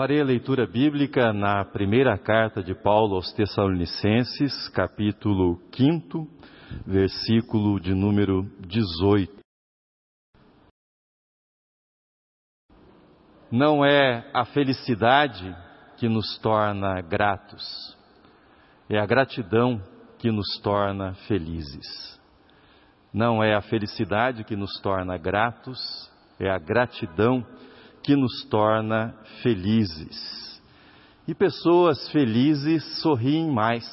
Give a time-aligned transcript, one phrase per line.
[0.00, 6.26] Farei a leitura bíblica na primeira carta de Paulo aos Tessalonicenses, capítulo 5,
[6.86, 9.30] versículo de número 18.
[13.52, 15.54] Não é a felicidade
[15.98, 17.94] que nos torna gratos,
[18.88, 19.82] é a gratidão
[20.18, 22.18] que nos torna felizes.
[23.12, 25.78] Não é a felicidade que nos torna gratos,
[26.38, 27.69] é a gratidão que
[28.16, 30.60] nos torna felizes.
[31.26, 33.84] E pessoas felizes sorriem mais.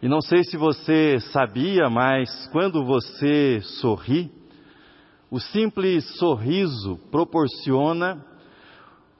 [0.00, 4.30] E não sei se você sabia, mas quando você sorri,
[5.30, 8.24] o simples sorriso proporciona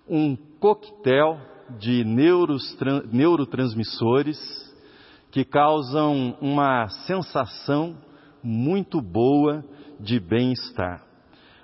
[0.09, 1.39] um coquetel
[1.79, 2.05] de
[3.13, 4.39] neurotransmissores
[5.31, 7.97] que causam uma sensação
[8.43, 9.65] muito boa
[10.01, 11.08] de bem-estar.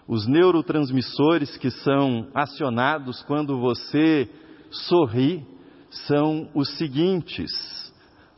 [0.06, 4.28] Os neurotransmissores que são acionados quando você
[4.70, 5.46] sorri
[5.90, 7.51] são os seguintes: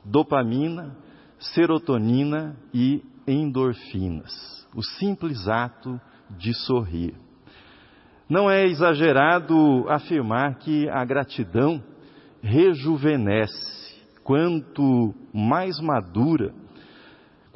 [0.05, 0.97] dopamina,
[1.39, 4.67] serotonina e endorfinas.
[4.75, 7.15] O simples ato de sorrir.
[8.29, 11.83] Não é exagerado afirmar que a gratidão
[12.43, 13.87] rejuvenesce.
[14.23, 16.53] Quanto mais madura,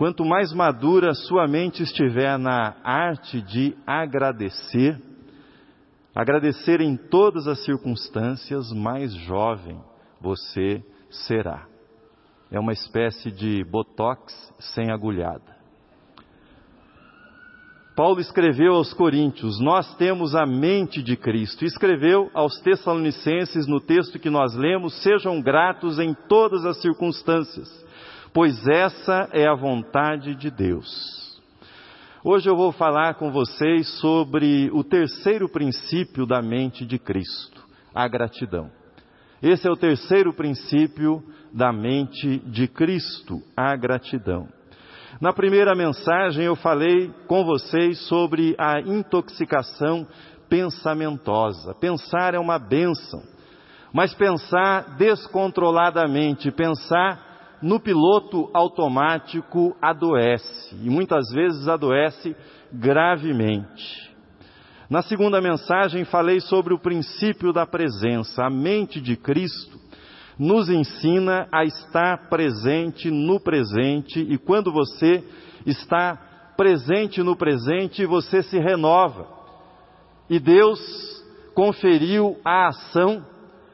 [0.01, 4.99] quanto mais madura sua mente estiver na arte de agradecer,
[6.15, 9.79] agradecer em todas as circunstâncias, mais jovem
[10.19, 11.67] você será.
[12.51, 14.33] É uma espécie de botox
[14.73, 15.55] sem agulhada.
[17.95, 21.63] Paulo escreveu aos Coríntios: Nós temos a mente de Cristo.
[21.67, 27.69] Escreveu aos Tessalonicenses, no texto que nós lemos: Sejam gratos em todas as circunstâncias,
[28.33, 31.31] pois essa é a vontade de Deus.
[32.23, 37.65] Hoje eu vou falar com vocês sobre o terceiro princípio da mente de Cristo,
[37.95, 38.71] a gratidão.
[39.43, 44.49] Esse é o terceiro princípio da mente de Cristo, a gratidão.
[45.21, 50.07] Na primeira mensagem eu falei com vocês sobre a intoxicação
[50.49, 51.75] pensamentosa.
[51.75, 53.23] Pensar é uma bênção,
[53.93, 57.30] mas pensar descontroladamente, pensar
[57.63, 62.35] no piloto automático adoece, e muitas vezes adoece
[62.73, 64.11] gravemente.
[64.89, 68.45] Na segunda mensagem falei sobre o princípio da presença.
[68.45, 69.79] A mente de Cristo
[70.37, 75.23] nos ensina a estar presente no presente e quando você
[75.65, 79.27] está presente no presente, você se renova.
[80.29, 80.81] E Deus
[81.55, 83.25] conferiu a ação,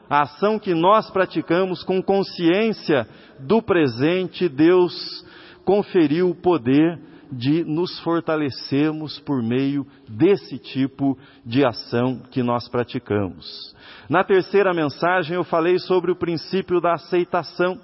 [0.09, 3.07] a ação que nós praticamos com consciência
[3.39, 5.25] do presente, Deus
[5.65, 6.99] conferiu o poder
[7.31, 13.75] de nos fortalecermos por meio desse tipo de ação que nós praticamos.
[14.09, 17.77] Na terceira mensagem eu falei sobre o princípio da aceitação.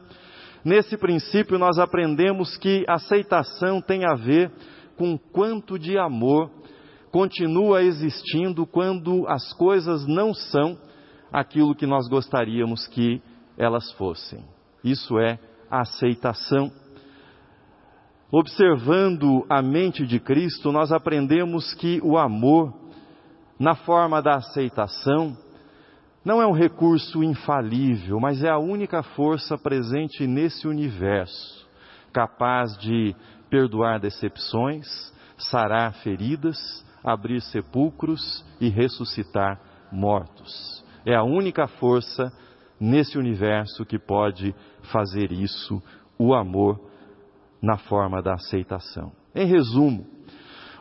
[0.63, 4.49] Nesse princípio nós aprendemos que aceitação tem a ver
[4.95, 6.49] com quanto de amor
[7.11, 10.77] continua existindo quando as coisas não são
[11.33, 13.19] aquilo que nós gostaríamos que
[13.57, 14.45] elas fossem.
[14.83, 15.39] Isso é
[15.69, 16.71] aceitação.
[18.31, 22.71] Observando a mente de Cristo, nós aprendemos que o amor,
[23.59, 25.35] na forma da aceitação,
[26.23, 31.67] não é um recurso infalível, mas é a única força presente nesse universo,
[32.13, 33.15] capaz de
[33.49, 34.87] perdoar decepções,
[35.37, 36.57] sarar feridas,
[37.03, 39.59] abrir sepulcros e ressuscitar
[39.91, 40.82] mortos.
[41.05, 42.31] É a única força
[42.79, 44.53] nesse universo que pode
[44.91, 45.81] fazer isso,
[46.17, 46.79] o amor
[47.61, 49.11] na forma da aceitação.
[49.33, 50.05] Em resumo,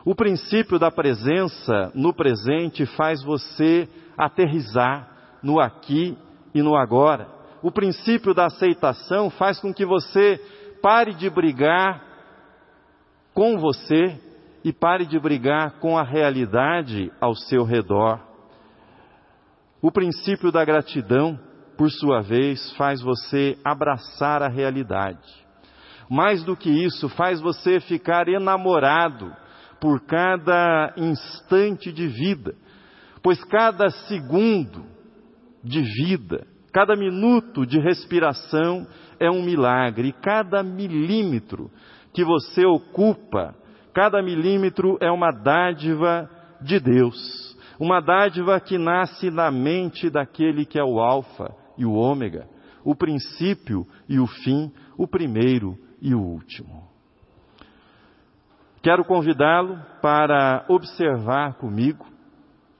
[0.05, 6.17] o princípio da presença no presente faz você aterrizar no aqui
[6.53, 7.27] e no agora.
[7.61, 10.39] O princípio da aceitação faz com que você
[10.81, 12.03] pare de brigar
[13.33, 14.19] com você
[14.63, 18.19] e pare de brigar com a realidade ao seu redor.
[19.83, 21.37] O princípio da gratidão,
[21.77, 25.45] por sua vez, faz você abraçar a realidade.
[26.09, 29.29] Mais do que isso, faz você ficar enamorado
[29.81, 32.55] por cada instante de vida,
[33.21, 34.85] pois cada segundo
[35.61, 36.47] de vida.
[36.71, 38.87] Cada minuto de respiração
[39.19, 40.07] é um milagre.
[40.07, 41.69] E cada milímetro
[42.13, 43.53] que você ocupa,
[43.93, 46.29] cada milímetro é uma dádiva
[46.61, 47.52] de Deus.
[47.83, 52.47] Uma dádiva que nasce na mente daquele que é o Alfa e o Ômega,
[52.81, 56.87] o princípio e o fim, o primeiro e o último.
[58.81, 62.05] Quero convidá-lo para observar comigo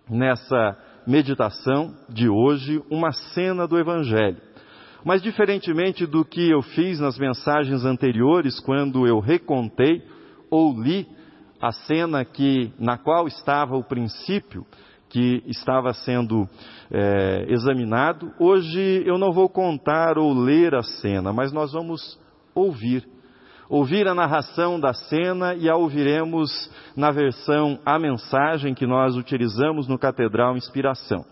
[0.10, 4.42] nessa meditação de hoje uma cena do Evangelho.
[5.04, 10.02] Mas, diferentemente do que eu fiz nas mensagens anteriores, quando eu recontei
[10.50, 11.06] ou li
[11.62, 14.66] a cena que, na qual estava o princípio
[15.14, 16.50] que estava sendo
[16.92, 22.20] é, examinado, hoje eu não vou contar ou ler a cena, mas nós vamos
[22.56, 23.08] ouvir
[23.70, 29.88] ouvir a narração da cena e a ouviremos na versão A Mensagem que nós utilizamos
[29.88, 31.26] no Catedral Inspiração.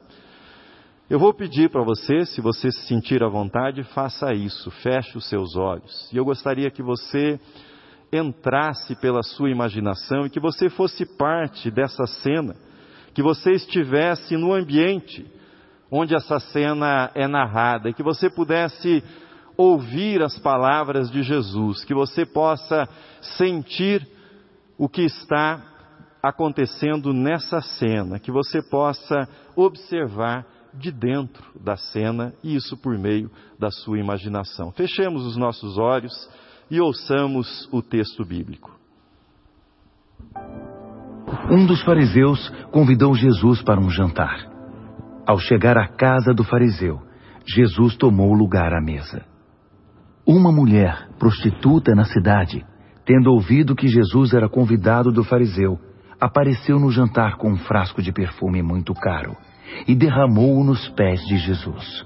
[1.10, 5.28] Eu vou pedir para você, se você se sentir à vontade, faça isso, feche os
[5.28, 6.10] seus olhos.
[6.12, 7.40] E eu gostaria que você
[8.12, 12.56] entrasse pela sua imaginação e que você fosse parte dessa cena,
[13.14, 15.26] que você estivesse no ambiente
[15.92, 19.04] onde essa cena é narrada e que você pudesse
[19.58, 22.88] ouvir as palavras de Jesus, que você possa
[23.38, 24.08] sentir
[24.78, 25.62] o que está
[26.24, 33.30] acontecendo nessa cena, que você possa observar de dentro da cena e isso por meio
[33.60, 34.72] da sua imaginação.
[34.72, 36.14] Fechemos os nossos olhos
[36.70, 38.80] e ouçamos o texto bíblico.
[41.50, 44.48] Um dos fariseus convidou Jesus para um jantar.
[45.26, 47.02] Ao chegar à casa do fariseu,
[47.46, 49.26] Jesus tomou lugar à mesa.
[50.26, 52.64] Uma mulher, prostituta na cidade,
[53.06, 55.80] tendo ouvido que Jesus era convidado do fariseu,
[56.20, 59.36] apareceu no jantar com um frasco de perfume muito caro
[59.88, 62.06] e derramou-o nos pés de Jesus.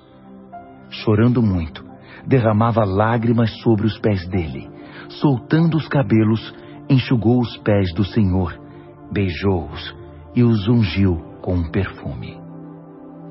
[0.90, 1.84] Chorando muito,
[2.26, 4.70] derramava lágrimas sobre os pés dele.
[5.10, 6.54] Soltando os cabelos,
[6.90, 8.65] enxugou os pés do Senhor,
[9.12, 9.96] beijou-os
[10.36, 12.40] e os ungiu com um perfume.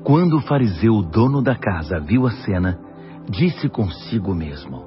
[0.03, 2.79] Quando o fariseu, dono da casa, viu a cena,
[3.29, 4.85] disse consigo mesmo: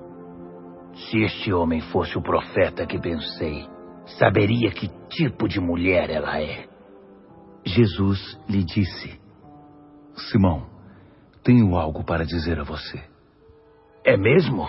[0.95, 3.69] Se este homem fosse o profeta que pensei,
[4.19, 6.67] saberia que tipo de mulher ela é.
[7.65, 9.21] Jesus lhe disse:
[10.31, 10.67] Simão,
[11.43, 13.03] tenho algo para dizer a você.
[14.05, 14.69] É mesmo?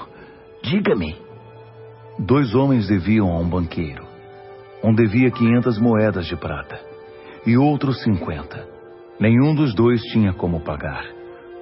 [0.64, 1.16] Diga-me.
[2.18, 4.09] Dois homens deviam a um banqueiro.
[4.84, 6.80] Um devia quinhentas moedas de prata
[7.46, 8.68] e outro cinquenta.
[9.20, 11.04] Nenhum dos dois tinha como pagar.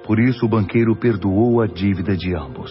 [0.04, 2.70] Por isso o banqueiro perdoou a dívida de ambos.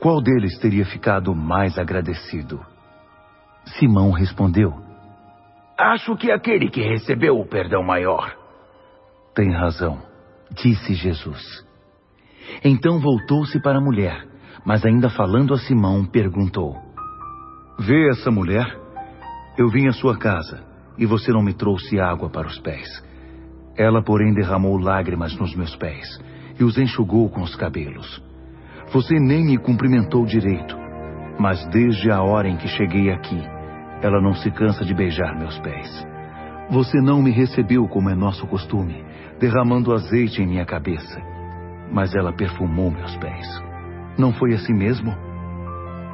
[0.00, 2.60] Qual deles teria ficado mais agradecido?
[3.78, 4.74] Simão respondeu:
[5.78, 8.36] Acho que aquele que recebeu o perdão maior.
[9.34, 10.02] Tem razão,
[10.50, 11.64] disse Jesus.
[12.64, 14.26] Então voltou-se para a mulher,
[14.64, 16.76] mas ainda falando a Simão, perguntou:
[17.78, 18.81] Vê essa mulher?
[19.56, 20.64] Eu vim à sua casa
[20.96, 22.88] e você não me trouxe água para os pés.
[23.76, 26.18] Ela, porém, derramou lágrimas nos meus pés
[26.58, 28.22] e os enxugou com os cabelos.
[28.92, 30.74] Você nem me cumprimentou direito,
[31.38, 33.38] mas desde a hora em que cheguei aqui,
[34.00, 36.06] ela não se cansa de beijar meus pés.
[36.70, 39.04] Você não me recebeu como é nosso costume,
[39.38, 41.20] derramando azeite em minha cabeça,
[41.90, 43.46] mas ela perfumou meus pés.
[44.16, 45.14] Não foi assim mesmo?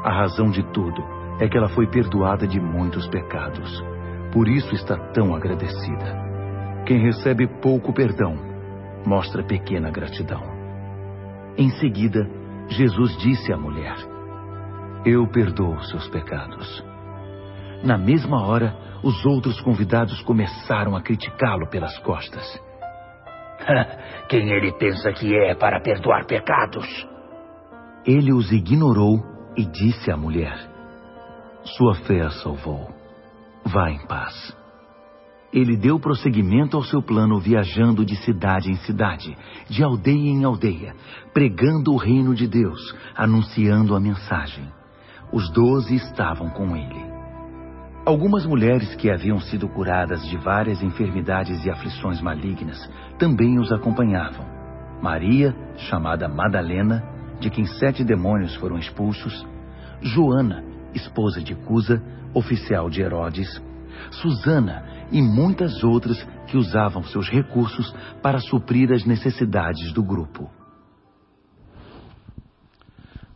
[0.04, 3.82] A razão de tudo é que ela foi perdoada de muitos pecados.
[4.32, 6.28] Por isso está tão agradecida.
[6.86, 8.36] Quem recebe pouco perdão
[9.06, 10.42] mostra pequena gratidão.
[11.56, 12.28] Em seguida,
[12.68, 13.96] Jesus disse à mulher:
[15.04, 16.84] Eu perdoo seus pecados.
[17.82, 22.60] Na mesma hora, os outros convidados começaram a criticá-lo pelas costas.
[24.28, 26.86] Quem ele pensa que é para perdoar pecados?
[28.04, 29.22] Ele os ignorou
[29.56, 30.67] e disse à mulher:
[31.64, 32.88] Sua fé a salvou.
[33.64, 34.56] Vá em paz.
[35.52, 39.36] Ele deu prosseguimento ao seu plano viajando de cidade em cidade,
[39.68, 40.94] de aldeia em aldeia,
[41.32, 44.70] pregando o reino de Deus, anunciando a mensagem.
[45.32, 47.08] Os doze estavam com ele.
[48.06, 52.78] Algumas mulheres que haviam sido curadas de várias enfermidades e aflições malignas
[53.18, 54.46] também os acompanhavam.
[55.02, 57.04] Maria, chamada Madalena,
[57.40, 59.46] de quem sete demônios foram expulsos,
[60.00, 60.64] Joana,
[60.98, 62.02] esposa de Cusa,
[62.34, 63.48] oficial de Herodes,
[64.10, 67.90] Susana e muitas outras que usavam seus recursos
[68.22, 70.50] para suprir as necessidades do grupo.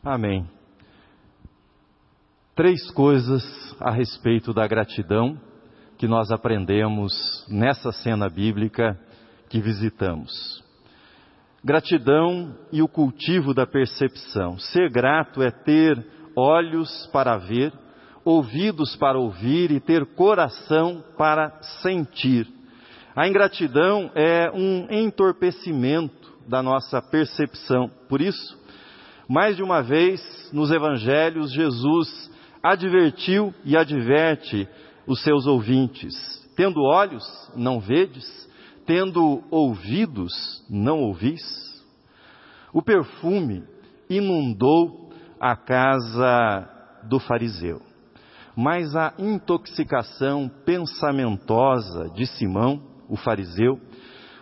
[0.05, 0.47] Amém.
[2.55, 3.43] Três coisas
[3.81, 5.41] a respeito da gratidão
[5.97, 7.13] que nós aprendemos
[7.49, 8.99] nessa cena bíblica
[9.49, 10.63] que visitamos.
[11.65, 14.59] Gratidão e o cultivo da percepção.
[14.59, 16.05] Ser grato é ter
[16.37, 17.73] olhos para ver
[18.25, 21.51] ouvidos para ouvir e ter coração para
[21.83, 22.47] sentir.
[23.15, 27.91] A ingratidão é um entorpecimento da nossa percepção.
[28.09, 28.59] Por isso,
[29.29, 32.31] mais de uma vez nos evangelhos, Jesus
[32.63, 34.69] advertiu e adverte
[35.07, 36.15] os seus ouvintes:
[36.57, 37.25] tendo olhos,
[37.55, 38.25] não vedes,
[38.87, 41.43] tendo ouvidos, não ouvis?
[42.73, 43.63] O perfume
[44.09, 45.12] inundou
[45.43, 46.69] a casa
[47.03, 47.83] do fariseu,
[48.57, 53.81] mas a intoxicação pensamentosa de Simão, o fariseu,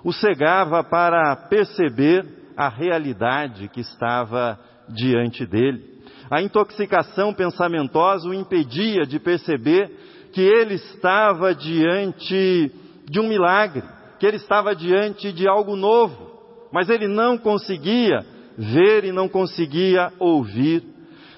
[0.05, 6.03] o cegava para perceber a realidade que estava diante dele.
[6.31, 9.91] A intoxicação pensamentosa o impedia de perceber
[10.35, 12.71] que ele estava diante
[13.09, 13.85] de um milagre,
[14.19, 18.23] que ele estava diante de algo novo, mas ele não conseguia
[18.61, 20.85] ver e não conseguia ouvir.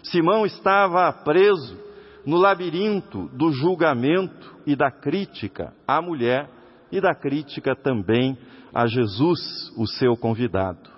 [0.03, 1.79] Simão estava preso
[2.27, 6.49] no labirinto do julgamento e da crítica à mulher
[6.91, 8.37] e da crítica também
[8.75, 10.91] a Jesus, o seu convidado.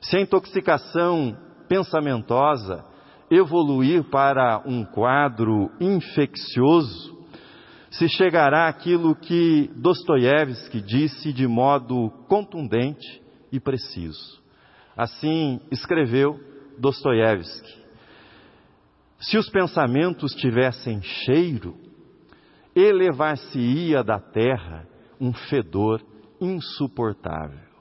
[0.00, 1.36] Se a intoxicação
[1.68, 2.84] pensamentosa
[3.30, 7.12] evoluir para um quadro infeccioso,
[7.90, 14.41] se chegará aquilo que Dostoiévski disse de modo contundente e preciso.
[14.96, 16.38] Assim escreveu
[16.78, 17.82] Dostoiévski:
[19.20, 21.76] Se os pensamentos tivessem cheiro,
[22.74, 24.86] elevar-se-ia da terra
[25.20, 26.02] um fedor
[26.40, 27.72] insuportável.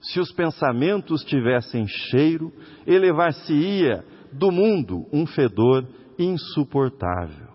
[0.00, 2.52] Se os pensamentos tivessem cheiro,
[2.86, 5.86] elevar-se-ia do mundo um fedor
[6.18, 7.52] insuportável.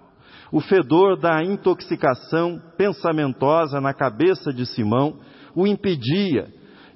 [0.49, 5.19] O fedor da intoxicação pensamentosa na cabeça de Simão
[5.53, 6.47] o impedia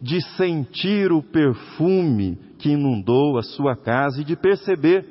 [0.01, 5.05] de sentir o perfume que inundou a sua casa e de perceber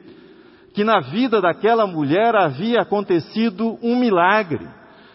[0.75, 4.67] que na vida daquela mulher havia acontecido um milagre,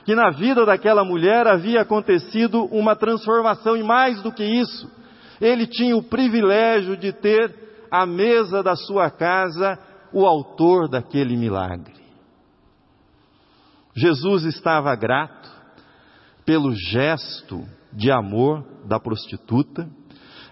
[0.05, 4.89] que na vida daquela mulher havia acontecido uma transformação e mais do que isso,
[5.41, 7.53] ele tinha o privilégio de ter
[7.91, 9.77] à mesa da sua casa
[10.13, 11.94] o autor daquele milagre.
[13.96, 15.50] Jesus estava grato
[16.46, 19.87] pelo gesto de amor da prostituta,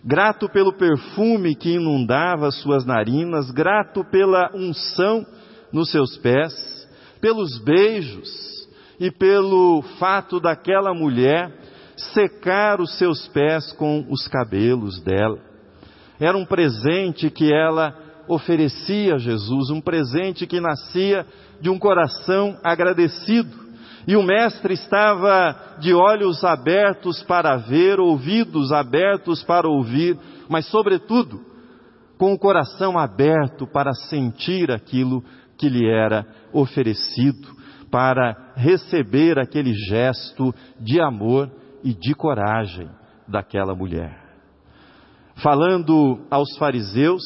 [0.04, 5.26] grato pelo perfume que inundava suas narinas, grato pela unção
[5.72, 6.54] nos seus pés,
[7.22, 8.30] pelos beijos
[9.00, 11.52] e pelo fato daquela mulher
[12.14, 15.40] secar os seus pés com os cabelos dela.
[16.20, 17.96] Era um presente que ela
[18.28, 21.26] oferecia a Jesus, um presente que nascia
[21.60, 23.63] de um coração agradecido.
[24.08, 30.18] E o Mestre estava de olhos abertos para ver, ouvidos abertos para ouvir,
[30.50, 31.40] mas, sobretudo,
[32.18, 35.24] com o coração aberto para sentir aquilo
[35.58, 37.48] que lhe era oferecido,
[37.90, 41.50] para receber aquele gesto de amor
[41.84, 42.90] e de coragem
[43.28, 44.22] daquela mulher.
[45.36, 47.24] Falando aos fariseus,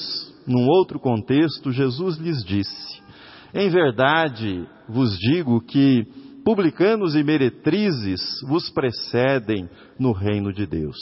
[0.48, 3.02] num outro contexto, Jesus lhes disse:
[3.54, 6.06] Em verdade vos digo que
[6.48, 10.96] publicanos e meretrizes vos precedem no reino de Deus.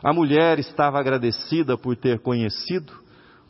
[0.00, 2.92] A mulher estava agradecida por ter conhecido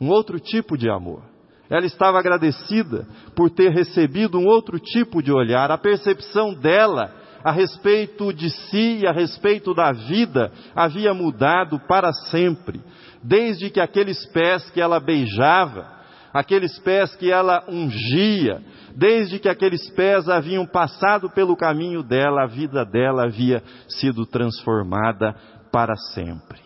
[0.01, 1.21] um outro tipo de amor.
[1.69, 5.69] Ela estava agradecida por ter recebido um outro tipo de olhar.
[5.69, 12.11] A percepção dela a respeito de si e a respeito da vida havia mudado para
[12.31, 12.81] sempre,
[13.21, 15.98] desde que aqueles pés que ela beijava,
[16.33, 18.61] aqueles pés que ela ungia,
[18.95, 25.35] desde que aqueles pés haviam passado pelo caminho dela, a vida dela havia sido transformada
[25.71, 26.59] para sempre.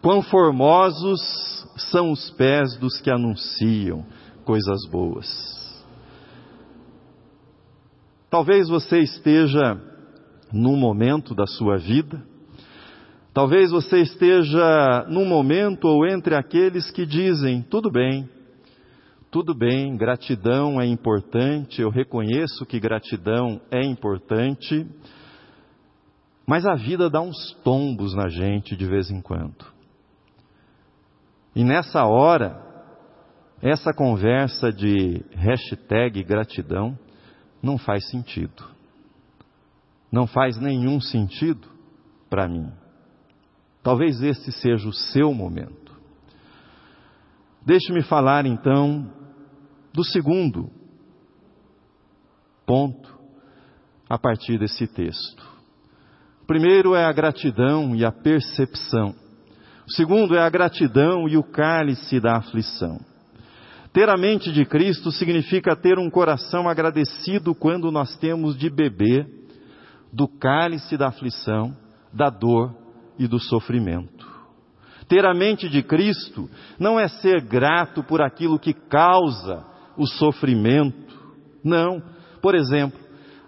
[0.00, 1.20] Quão formosos
[1.90, 4.04] são os pés dos que anunciam
[4.44, 5.52] coisas boas.
[8.28, 9.78] Talvez você esteja
[10.52, 12.22] num momento da sua vida,
[13.32, 18.28] talvez você esteja num momento ou entre aqueles que dizem: tudo bem,
[19.30, 24.86] tudo bem, gratidão é importante, eu reconheço que gratidão é importante,
[26.46, 29.72] mas a vida dá uns tombos na gente de vez em quando.
[31.54, 32.60] E nessa hora,
[33.60, 36.98] essa conversa de hashtag gratidão
[37.62, 38.64] não faz sentido.
[40.10, 41.68] Não faz nenhum sentido
[42.28, 42.81] para mim.
[43.82, 45.92] Talvez este seja o seu momento.
[47.64, 49.10] Deixe-me falar então
[49.92, 50.70] do segundo
[52.64, 53.12] ponto
[54.08, 55.42] a partir desse texto.
[56.42, 59.14] O primeiro é a gratidão e a percepção.
[59.86, 63.00] O segundo é a gratidão e o cálice da aflição.
[63.92, 69.28] Ter a mente de Cristo significa ter um coração agradecido quando nós temos de beber
[70.12, 71.76] do cálice da aflição,
[72.12, 72.81] da dor
[73.18, 74.30] e do sofrimento.
[75.08, 79.64] Ter a mente de Cristo não é ser grato por aquilo que causa
[79.96, 81.14] o sofrimento.
[81.62, 82.02] Não.
[82.40, 82.98] Por exemplo,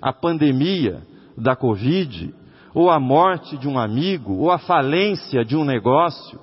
[0.00, 1.02] a pandemia
[1.36, 2.34] da Covid
[2.74, 6.40] ou a morte de um amigo, ou a falência de um negócio.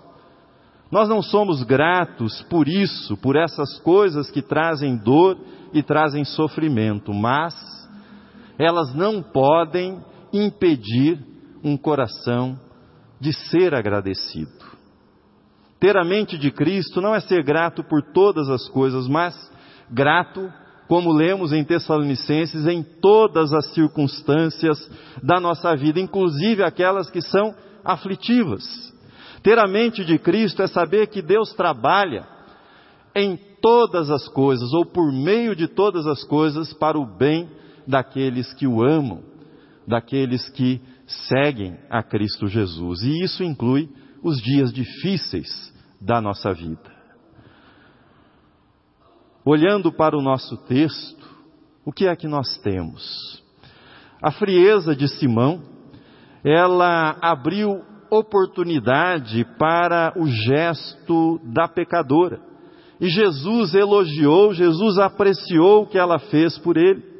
[0.89, 5.37] Nós não somos gratos por isso, por essas coisas que trazem dor
[5.73, 7.53] e trazem sofrimento, mas
[8.57, 10.01] elas não podem
[10.31, 11.19] impedir
[11.63, 12.57] um coração
[13.21, 14.51] de ser agradecido.
[15.79, 19.35] Ter a mente de Cristo não é ser grato por todas as coisas, mas
[19.89, 20.51] grato,
[20.87, 24.89] como lemos em Tessalonicenses, em todas as circunstâncias
[25.21, 27.53] da nossa vida, inclusive aquelas que são
[27.85, 28.63] aflitivas.
[29.43, 32.27] Ter a mente de Cristo é saber que Deus trabalha
[33.15, 37.49] em todas as coisas, ou por meio de todas as coisas, para o bem
[37.87, 39.21] daqueles que o amam,
[39.87, 40.81] daqueles que
[41.27, 43.01] seguem a Cristo Jesus.
[43.03, 43.89] E isso inclui
[44.23, 46.91] os dias difíceis da nossa vida.
[49.43, 51.27] Olhando para o nosso texto,
[51.83, 53.43] o que é que nós temos?
[54.21, 55.63] A frieza de Simão,
[56.43, 62.39] ela abriu oportunidade para o gesto da pecadora.
[62.99, 67.10] E Jesus elogiou, Jesus apreciou o que ela fez por ele.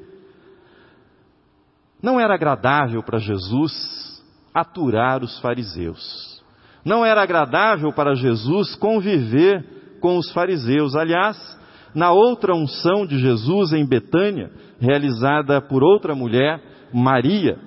[2.02, 4.22] Não era agradável para Jesus
[4.54, 6.42] aturar os fariseus.
[6.84, 10.96] Não era agradável para Jesus conviver com os fariseus.
[10.96, 11.38] Aliás,
[11.94, 16.60] na outra unção de Jesus em Betânia, realizada por outra mulher,
[16.92, 17.60] Maria,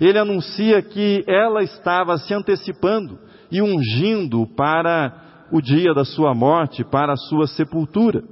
[0.00, 3.18] ele anuncia que ela estava se antecipando
[3.50, 8.24] e ungindo para o dia da sua morte, para a sua sepultura.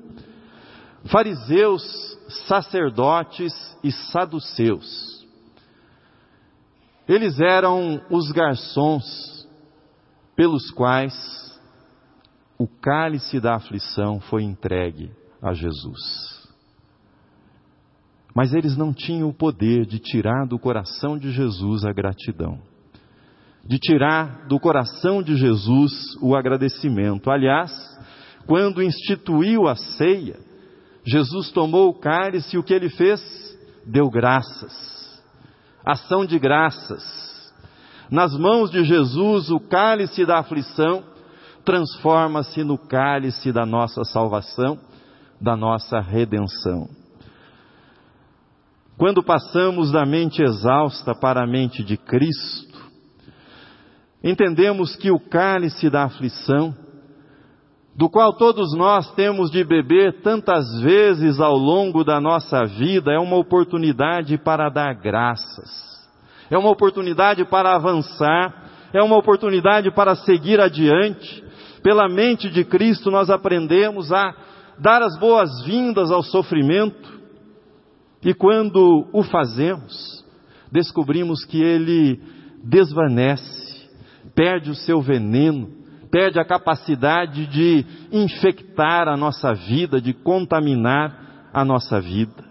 [1.05, 1.83] Fariseus,
[2.49, 3.53] sacerdotes
[3.85, 5.20] e saduceus.
[7.11, 9.05] Eles eram os garçons
[10.37, 11.61] pelos quais
[12.57, 15.11] o cálice da aflição foi entregue
[15.43, 16.49] a Jesus.
[18.33, 22.63] Mas eles não tinham o poder de tirar do coração de Jesus a gratidão,
[23.65, 27.29] de tirar do coração de Jesus o agradecimento.
[27.29, 27.73] Aliás,
[28.47, 30.39] quando instituiu a ceia,
[31.05, 33.21] Jesus tomou o cálice e o que ele fez?
[33.85, 35.00] Deu graças.
[35.85, 37.31] Ação de graças
[38.11, 41.05] nas mãos de Jesus, o cálice da aflição
[41.65, 44.79] transforma-se no cálice da nossa salvação,
[45.41, 46.89] da nossa redenção.
[48.99, 52.91] Quando passamos da mente exausta para a mente de Cristo,
[54.25, 56.75] entendemos que o cálice da aflição,
[57.95, 63.19] do qual todos nós temos de beber tantas vezes ao longo da nossa vida, é
[63.19, 65.91] uma oportunidade para dar graças.
[66.51, 71.45] É uma oportunidade para avançar, é uma oportunidade para seguir adiante.
[71.83, 74.35] Pela mente de Cristo nós aprendemos a
[74.79, 77.21] dar as boas-vindas ao sofrimento,
[78.23, 80.25] e quando o fazemos,
[80.71, 82.21] descobrimos que ele
[82.65, 83.89] desvanece,
[84.35, 85.80] perde o seu veneno,
[86.11, 92.45] perde a capacidade de infectar a nossa vida, de contaminar a nossa vida.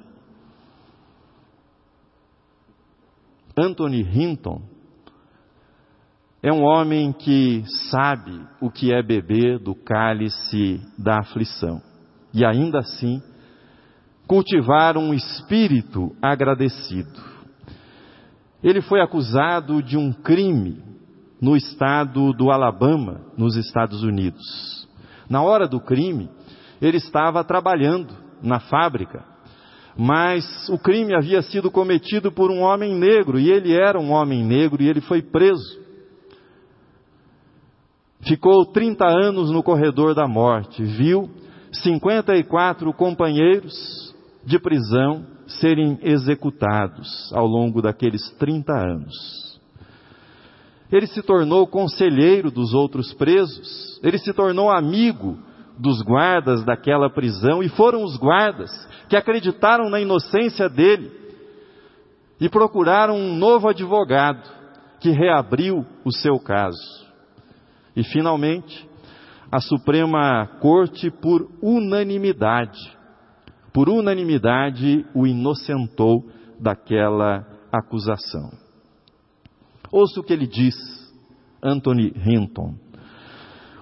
[3.58, 4.62] Anthony Hinton
[6.42, 11.82] é um homem que sabe o que é beber do cálice da aflição
[12.34, 13.22] e ainda assim
[14.26, 17.20] cultivar um espírito agradecido.
[18.64, 20.89] Ele foi acusado de um crime
[21.42, 24.88] no estado do Alabama, nos Estados Unidos.
[25.30, 26.30] Na hora do crime,
[26.82, 29.24] ele estava trabalhando na fábrica
[30.02, 34.46] mas o crime havia sido cometido por um homem negro, e ele era um homem
[34.46, 35.78] negro, e ele foi preso.
[38.22, 41.30] Ficou 30 anos no corredor da morte, viu
[41.74, 49.49] 54 companheiros de prisão serem executados ao longo daqueles 30 anos.
[50.92, 55.38] Ele se tornou conselheiro dos outros presos, ele se tornou amigo
[55.78, 58.72] dos guardas daquela prisão, e foram os guardas
[59.08, 61.12] que acreditaram na inocência dele
[62.40, 64.50] e procuraram um novo advogado
[65.00, 67.08] que reabriu o seu caso.
[67.96, 68.88] E finalmente,
[69.52, 72.80] a Suprema Corte, por unanimidade,
[73.74, 78.69] por unanimidade, o inocentou daquela acusação.
[79.92, 80.76] Ouça o que ele diz,
[81.64, 82.76] Anthony Hinton.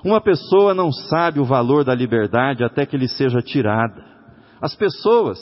[0.03, 4.05] Uma pessoa não sabe o valor da liberdade até que lhe seja tirada.
[4.61, 5.39] As pessoas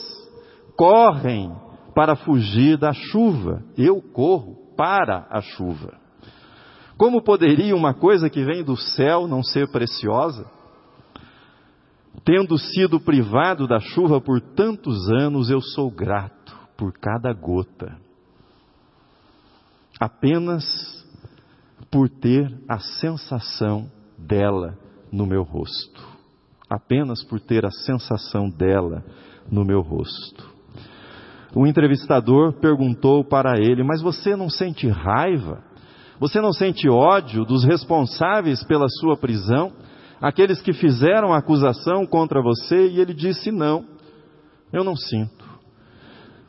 [0.76, 1.54] correm
[1.94, 3.62] para fugir da chuva.
[3.76, 5.94] Eu corro para a chuva.
[6.98, 10.50] Como poderia uma coisa que vem do céu não ser preciosa?
[12.24, 18.05] Tendo sido privado da chuva por tantos anos, eu sou grato por cada gota.
[19.98, 20.64] Apenas
[21.90, 24.76] por ter a sensação dela
[25.12, 26.02] no meu rosto.
[26.68, 29.04] Apenas por ter a sensação dela
[29.50, 30.56] no meu rosto.
[31.54, 35.62] O entrevistador perguntou para ele: Mas você não sente raiva?
[36.18, 39.72] Você não sente ódio dos responsáveis pela sua prisão?
[40.20, 42.88] Aqueles que fizeram a acusação contra você?
[42.88, 43.84] E ele disse: Não,
[44.72, 45.45] eu não sinto.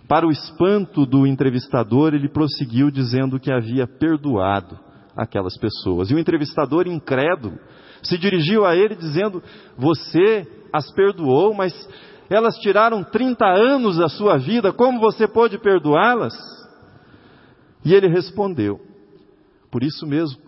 [0.07, 4.79] Para o espanto do entrevistador, ele prosseguiu dizendo que havia perdoado
[5.15, 6.09] aquelas pessoas.
[6.09, 7.59] E o entrevistador, incrédulo,
[8.01, 9.43] se dirigiu a ele dizendo:
[9.77, 11.73] Você as perdoou, mas
[12.29, 16.33] elas tiraram 30 anos da sua vida, como você pode perdoá-las?
[17.83, 18.79] E ele respondeu:
[19.69, 20.41] Por isso mesmo,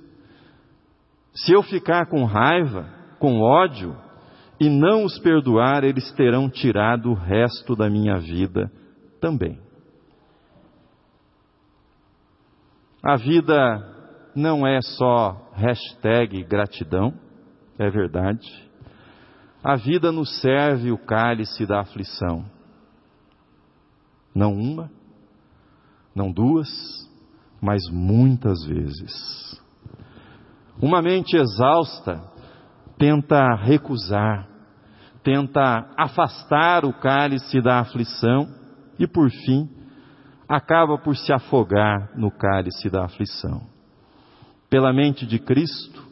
[1.34, 2.88] se eu ficar com raiva,
[3.20, 3.94] com ódio,
[4.58, 8.72] e não os perdoar, eles terão tirado o resto da minha vida
[9.20, 9.60] também.
[13.04, 17.14] A vida não é só hashtag gratidão,
[17.78, 18.48] é verdade.
[19.64, 22.46] A vida nos serve o cálice da aflição.
[24.36, 24.92] Não uma,
[26.14, 26.70] não duas,
[27.62, 29.62] mas muitas vezes.
[30.82, 32.22] Uma mente exausta
[32.98, 34.48] tenta recusar,
[35.24, 38.59] tenta afastar o cálice da aflição
[39.00, 39.70] e, por fim,
[40.48, 43.62] acaba por se afogar no cálice da aflição.
[44.70, 46.04] Pela mente de Cristo,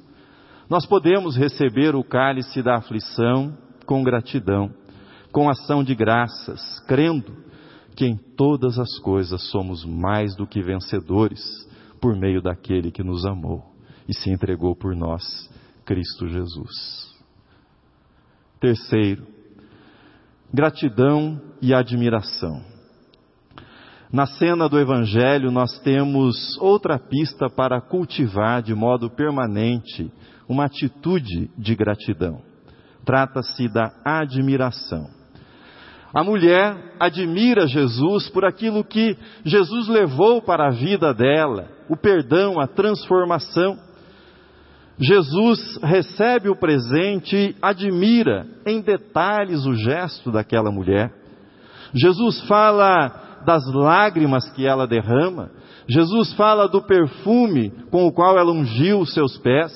[0.69, 4.73] nós podemos receber o cálice da aflição com gratidão,
[5.31, 7.45] com ação de graças, crendo
[7.95, 11.41] que em todas as coisas somos mais do que vencedores
[11.99, 13.63] por meio daquele que nos amou
[14.07, 15.23] e se entregou por nós,
[15.83, 17.15] Cristo Jesus.
[18.59, 19.25] Terceiro,
[20.53, 22.76] gratidão e admiração.
[24.11, 30.09] Na cena do Evangelho, nós temos outra pista para cultivar de modo permanente
[30.47, 32.41] uma atitude de gratidão.
[33.03, 35.09] Trata-se da admiração.
[36.13, 42.61] A mulher admira Jesus por aquilo que Jesus levou para a vida dela, o perdão,
[42.61, 43.77] a transformação.
[44.97, 51.13] Jesus recebe o presente e admira em detalhes o gesto daquela mulher.
[51.93, 55.51] Jesus fala das lágrimas que ela derrama.
[55.87, 59.71] Jesus fala do perfume com o qual ela ungiu os seus pés.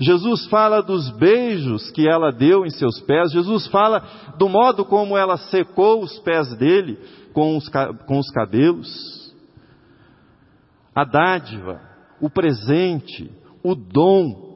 [0.00, 4.02] Jesus fala dos beijos que ela deu em seus pés, Jesus fala
[4.38, 6.98] do modo como ela secou os pés dele
[7.32, 9.32] com os, com os cabelos.
[10.94, 11.80] A dádiva,
[12.20, 13.30] o presente,
[13.62, 14.52] o dom,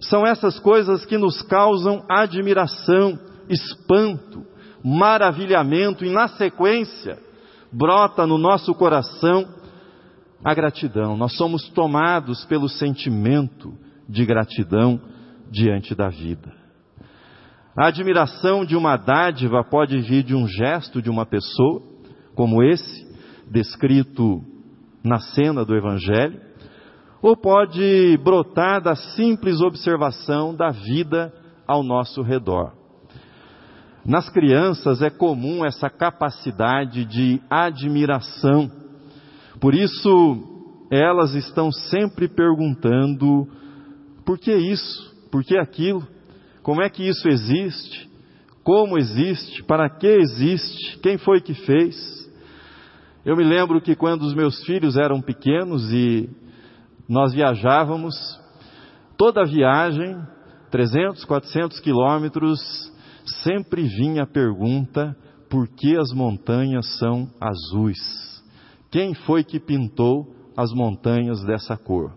[0.00, 3.18] são essas coisas que nos causam admiração,
[3.48, 4.44] espanto,
[4.84, 7.18] maravilhamento e, na sequência,
[7.72, 9.46] brota no nosso coração
[10.44, 11.16] a gratidão.
[11.16, 13.72] Nós somos tomados pelo sentimento
[14.08, 15.00] de gratidão
[15.50, 16.52] diante da vida.
[17.76, 21.82] A admiração de uma dádiva pode vir de um gesto de uma pessoa,
[22.34, 23.06] como esse,
[23.50, 24.42] descrito
[25.04, 26.40] na cena do Evangelho,
[27.20, 31.32] ou pode brotar da simples observação da vida
[31.66, 32.75] ao nosso redor.
[34.06, 38.70] Nas crianças é comum essa capacidade de admiração,
[39.60, 43.48] por isso elas estão sempre perguntando
[44.24, 45.12] por que isso?
[45.30, 46.06] Por que aquilo?
[46.62, 48.08] Como é que isso existe?
[48.62, 49.64] Como existe?
[49.64, 50.98] Para que existe?
[50.98, 51.96] Quem foi que fez?
[53.24, 56.30] Eu me lembro que quando os meus filhos eram pequenos e
[57.08, 58.14] nós viajávamos,
[59.16, 60.16] toda a viagem,
[60.70, 62.60] 300, 400 quilômetros,
[63.42, 65.16] sempre vinha a pergunta:
[65.48, 68.42] por que as montanhas são azuis?
[68.90, 72.16] Quem foi que pintou as montanhas dessa cor?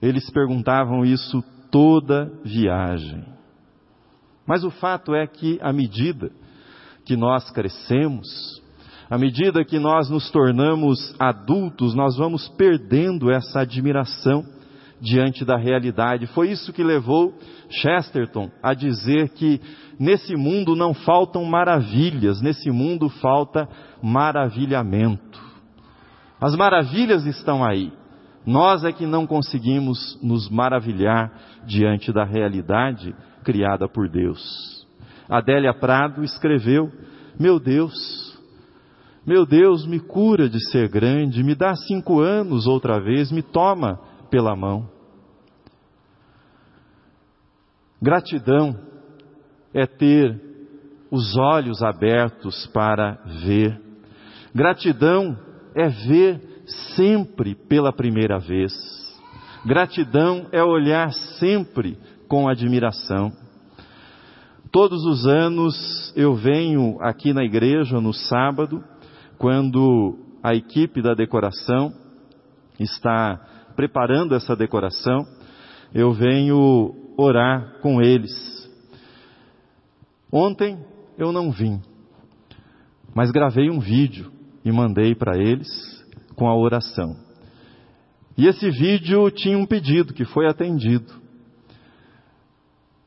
[0.00, 3.24] Eles perguntavam isso toda viagem.
[4.46, 6.30] Mas o fato é que, à medida
[7.04, 8.26] que nós crescemos,
[9.08, 14.44] à medida que nós nos tornamos adultos, nós vamos perdendo essa admiração
[15.00, 16.26] diante da realidade.
[16.28, 17.34] Foi isso que levou
[17.68, 19.60] Chesterton a dizer que
[19.98, 23.68] nesse mundo não faltam maravilhas, nesse mundo falta
[24.02, 25.44] maravilhamento.
[26.40, 27.92] As maravilhas estão aí,
[28.44, 31.32] nós é que não conseguimos nos maravilhar
[31.66, 34.86] diante da realidade criada por Deus.
[35.28, 36.92] Adélia Prado escreveu:
[37.38, 38.38] Meu Deus,
[39.26, 43.98] meu Deus, me cura de ser grande, me dá cinco anos outra vez, me toma
[44.30, 44.88] pela mão.
[48.00, 48.78] Gratidão
[49.72, 50.40] é ter
[51.10, 53.80] os olhos abertos para ver.
[54.54, 55.38] Gratidão
[55.74, 58.72] é ver sempre pela primeira vez.
[59.64, 63.32] Gratidão é olhar sempre com admiração.
[64.70, 68.82] Todos os anos eu venho aqui na igreja no sábado,
[69.38, 71.92] quando a equipe da decoração
[72.78, 73.40] está
[73.76, 75.24] preparando essa decoração,
[75.94, 78.32] eu venho orar com eles.
[80.32, 80.78] Ontem
[81.16, 81.80] eu não vim,
[83.14, 84.32] mas gravei um vídeo
[84.64, 85.68] e mandei para eles
[86.34, 87.16] com a oração.
[88.36, 91.12] E esse vídeo tinha um pedido que foi atendido.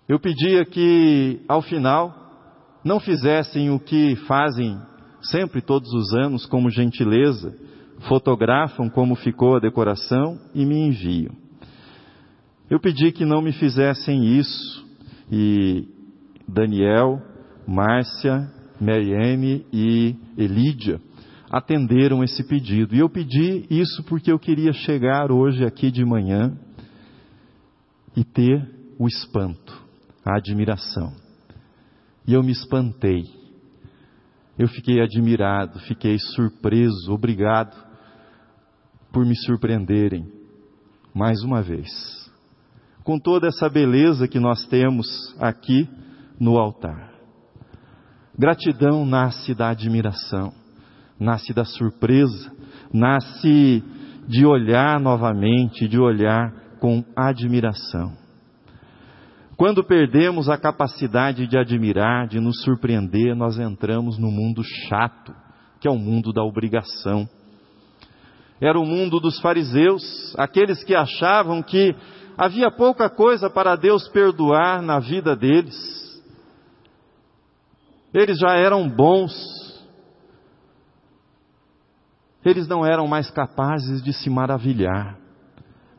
[0.07, 2.15] Eu pedia que, ao final,
[2.83, 4.79] não fizessem o que fazem
[5.21, 7.55] sempre todos os anos, como gentileza,
[8.07, 11.35] fotografam como ficou a decoração e me enviam.
[12.69, 14.85] Eu pedi que não me fizessem isso
[15.31, 15.87] e
[16.47, 17.21] Daniel,
[17.67, 21.01] Márcia, Mariane e Elídia
[21.49, 22.95] atenderam esse pedido.
[22.95, 26.55] E eu pedi isso porque eu queria chegar hoje aqui de manhã
[28.15, 29.81] e ter o espanto,
[30.23, 31.11] a admiração.
[32.27, 33.23] E eu me espantei.
[34.57, 37.88] Eu fiquei admirado, fiquei surpreso, obrigado
[39.11, 40.25] por me surpreenderem
[41.13, 41.89] mais uma vez.
[43.03, 45.07] Com toda essa beleza que nós temos
[45.39, 45.89] aqui
[46.39, 47.11] no altar.
[48.37, 50.53] Gratidão nasce da admiração
[51.19, 52.51] nasce da surpresa,
[52.93, 53.83] nasce
[54.27, 58.13] de olhar novamente, de olhar com admiração.
[59.57, 65.35] Quando perdemos a capacidade de admirar, de nos surpreender, nós entramos no mundo chato,
[65.81, 67.27] que é o mundo da obrigação.
[68.61, 71.95] Era o mundo dos fariseus, aqueles que achavam que
[72.37, 75.75] havia pouca coisa para Deus perdoar na vida deles.
[78.13, 79.31] Eles já eram bons,
[82.43, 85.17] eles não eram mais capazes de se maravilhar.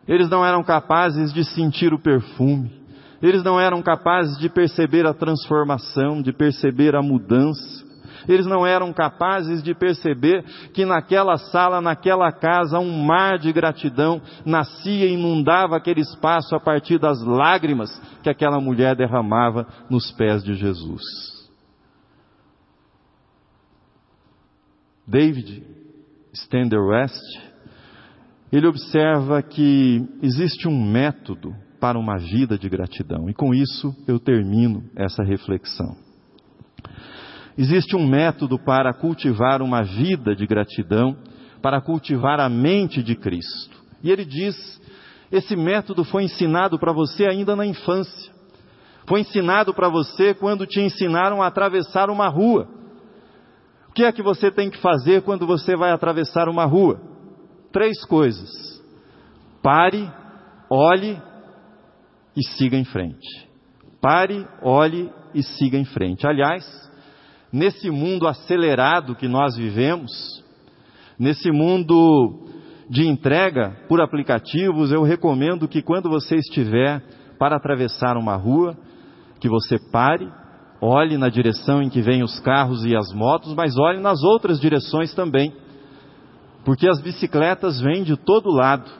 [0.08, 2.80] Eles não eram capazes de sentir o perfume.
[3.22, 7.89] Eles não eram capazes de perceber a transformação, de perceber a mudança.
[8.28, 14.20] Eles não eram capazes de perceber que naquela sala, naquela casa, um mar de gratidão
[14.44, 17.90] nascia e inundava aquele espaço a partir das lágrimas
[18.22, 21.02] que aquela mulher derramava nos pés de Jesus.
[25.06, 25.64] David
[26.32, 27.20] Stender West,
[28.52, 33.28] ele observa que existe um método para uma vida de gratidão.
[33.28, 36.09] E com isso eu termino essa reflexão.
[37.60, 41.14] Existe um método para cultivar uma vida de gratidão,
[41.60, 43.76] para cultivar a mente de Cristo.
[44.02, 44.56] E ele diz:
[45.30, 48.32] esse método foi ensinado para você ainda na infância.
[49.06, 52.66] Foi ensinado para você quando te ensinaram a atravessar uma rua.
[53.90, 56.98] O que é que você tem que fazer quando você vai atravessar uma rua?
[57.70, 58.48] Três coisas:
[59.62, 60.10] pare,
[60.70, 61.20] olhe
[62.34, 63.50] e siga em frente.
[64.00, 66.26] Pare, olhe e siga em frente.
[66.26, 66.89] Aliás,
[67.52, 70.10] nesse mundo acelerado que nós vivemos,
[71.18, 72.46] nesse mundo
[72.88, 77.02] de entrega por aplicativos, eu recomendo que quando você estiver
[77.38, 78.76] para atravessar uma rua,
[79.40, 80.30] que você pare,
[80.80, 84.60] olhe na direção em que vêm os carros e as motos, mas olhe nas outras
[84.60, 85.52] direções também,
[86.64, 88.90] porque as bicicletas vêm de todo lado.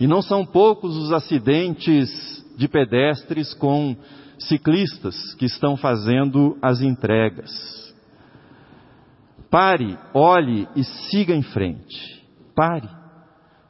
[0.00, 2.08] E não são poucos os acidentes
[2.56, 3.96] de pedestres com
[4.38, 7.50] ciclistas que estão fazendo as entregas.
[9.50, 12.24] Pare, olhe e siga em frente.
[12.54, 12.88] Pare.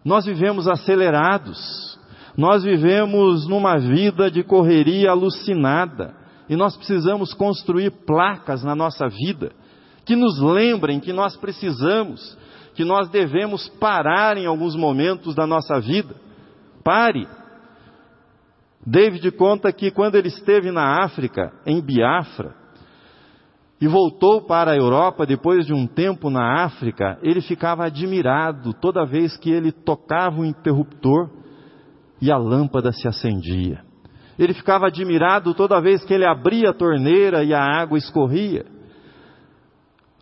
[0.05, 1.99] Nós vivemos acelerados.
[2.37, 6.15] Nós vivemos numa vida de correria alucinada.
[6.49, 9.53] E nós precisamos construir placas na nossa vida
[10.09, 12.35] que nos lembrem que nós precisamos,
[12.75, 16.15] que nós devemos parar em alguns momentos da nossa vida.
[16.83, 17.29] Pare.
[18.87, 22.55] David conta que quando ele esteve na África, em Biafra,
[23.81, 29.07] e voltou para a Europa depois de um tempo na África, ele ficava admirado toda
[29.07, 31.31] vez que ele tocava o interruptor
[32.21, 33.81] e a lâmpada se acendia.
[34.37, 38.64] Ele ficava admirado toda vez que ele abria a torneira e a água escorria.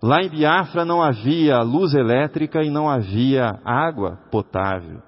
[0.02, 5.05] Lá em Biafra não havia luz elétrica e não havia água potável.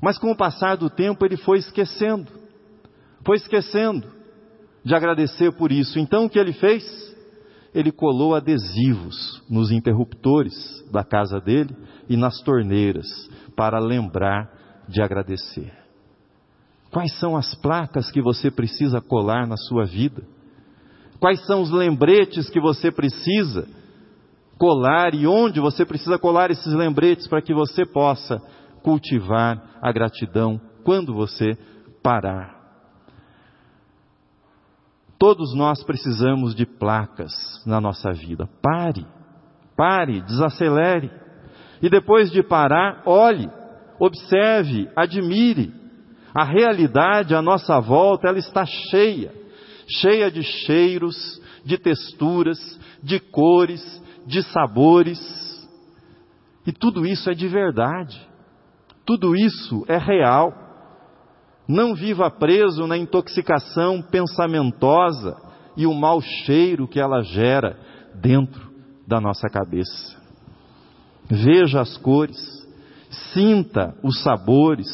[0.00, 2.30] Mas com o passar do tempo ele foi esquecendo,
[3.24, 4.10] foi esquecendo
[4.84, 5.98] de agradecer por isso.
[5.98, 6.84] Então o que ele fez?
[7.74, 10.54] Ele colou adesivos nos interruptores
[10.90, 11.76] da casa dele
[12.08, 13.06] e nas torneiras
[13.54, 14.50] para lembrar
[14.88, 15.72] de agradecer.
[16.90, 20.22] Quais são as placas que você precisa colar na sua vida?
[21.20, 23.68] Quais são os lembretes que você precisa
[24.58, 28.42] colar e onde você precisa colar esses lembretes para que você possa
[28.82, 31.56] cultivar a gratidão quando você
[32.02, 32.58] parar.
[35.18, 37.32] Todos nós precisamos de placas
[37.66, 38.48] na nossa vida.
[38.62, 39.06] Pare,
[39.76, 41.10] pare, desacelere.
[41.82, 43.50] E depois de parar, olhe,
[43.98, 45.74] observe, admire.
[46.34, 49.32] A realidade à nossa volta, ela está cheia,
[50.00, 52.58] cheia de cheiros, de texturas,
[53.02, 53.82] de cores,
[54.26, 55.18] de sabores.
[56.66, 58.29] E tudo isso é de verdade.
[59.10, 60.54] Tudo isso é real.
[61.66, 65.36] Não viva preso na intoxicação pensamentosa
[65.76, 67.76] e o mau cheiro que ela gera
[68.14, 68.70] dentro
[69.08, 70.16] da nossa cabeça.
[71.28, 72.38] Veja as cores,
[73.34, 74.86] sinta os sabores,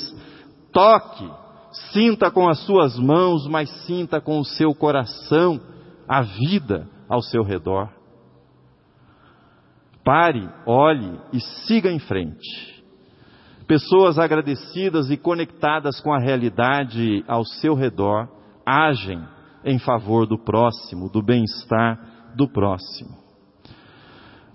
[0.73, 1.31] toque,
[1.93, 5.61] sinta com as suas mãos, mas sinta com o seu coração
[6.09, 7.91] a vida ao seu redor.
[10.03, 12.76] Pare, olhe e siga em frente.
[13.67, 18.29] Pessoas agradecidas e conectadas com a realidade ao seu redor
[18.65, 19.21] agem
[19.65, 21.99] em favor do próximo, do bem-estar
[22.37, 23.19] do próximo.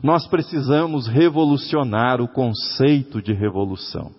[0.02, 4.12] Nós precisamos revolucionar o conceito de revolução.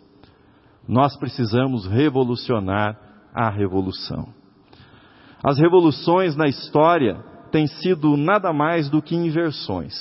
[0.86, 2.98] Nós precisamos revolucionar
[3.34, 4.28] a revolução.
[5.42, 7.14] As revoluções na história
[7.50, 9.94] têm sido nada mais do que inversões.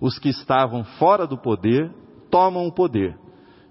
[0.00, 1.92] Os que estavam fora do poder
[2.30, 3.21] tomam o poder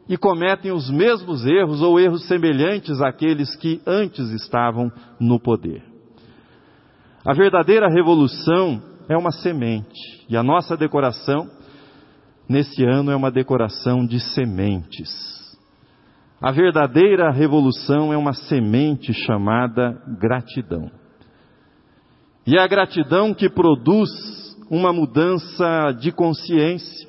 [0.09, 5.83] e cometem os mesmos erros ou erros semelhantes àqueles que antes estavam no poder.
[7.25, 11.49] A verdadeira revolução é uma semente e a nossa decoração
[12.49, 15.09] nesse ano é uma decoração de sementes.
[16.41, 20.89] A verdadeira revolução é uma semente chamada gratidão.
[22.47, 24.09] E é a gratidão que produz
[24.69, 27.07] uma mudança de consciência,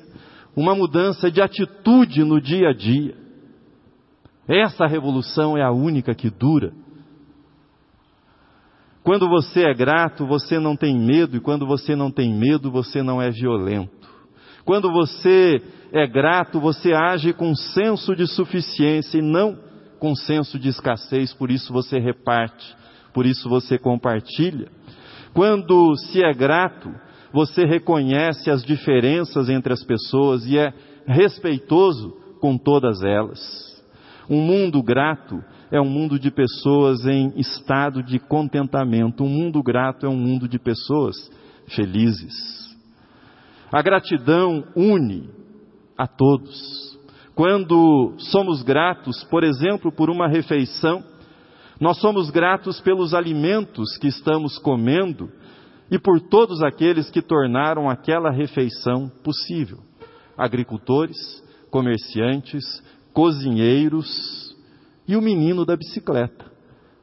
[0.55, 3.15] uma mudança de atitude no dia a dia.
[4.47, 6.73] Essa revolução é a única que dura.
[9.03, 13.03] Quando você é grato, você não tem medo, e quando você não tem medo, você
[13.03, 14.07] não é violento.
[14.63, 15.61] Quando você
[15.91, 19.57] é grato, você age com senso de suficiência e não
[19.99, 22.75] com senso de escassez, por isso você reparte,
[23.13, 24.69] por isso você compartilha.
[25.33, 26.93] Quando se é grato,
[27.33, 30.71] você reconhece as diferenças entre as pessoas e é
[31.07, 33.83] respeitoso com todas elas.
[34.29, 39.23] Um mundo grato é um mundo de pessoas em estado de contentamento.
[39.23, 41.15] Um mundo grato é um mundo de pessoas
[41.67, 42.33] felizes.
[43.71, 45.29] A gratidão une
[45.97, 46.93] a todos.
[47.33, 51.03] Quando somos gratos, por exemplo, por uma refeição,
[51.79, 55.31] nós somos gratos pelos alimentos que estamos comendo
[55.93, 59.77] e por todos aqueles que tornaram aquela refeição possível.
[60.35, 61.15] Agricultores,
[61.69, 62.63] comerciantes,
[63.13, 64.57] cozinheiros
[65.07, 66.51] e o menino da bicicleta,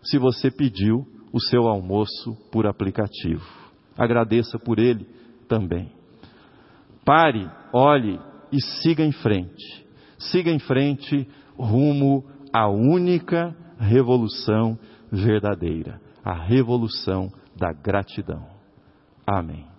[0.03, 3.47] se você pediu o seu almoço por aplicativo.
[3.97, 5.07] Agradeça por ele
[5.47, 5.93] também.
[7.05, 8.19] Pare, olhe
[8.51, 9.87] e siga em frente.
[10.19, 14.77] Siga em frente rumo à única revolução
[15.13, 18.60] verdadeira, a revolução da gratidão.
[19.31, 19.70] Amém.